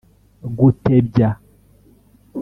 Gutebya 0.57 1.29